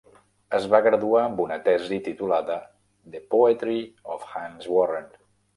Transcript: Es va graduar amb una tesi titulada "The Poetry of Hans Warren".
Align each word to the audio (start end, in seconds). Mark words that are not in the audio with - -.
Es 0.59 0.63
va 0.71 0.79
graduar 0.85 1.19
amb 1.23 1.41
una 1.43 1.57
tesi 1.67 2.01
titulada 2.09 2.57
"The 3.17 3.21
Poetry 3.35 3.79
of 4.17 4.29
Hans 4.41 4.73
Warren". 4.79 5.11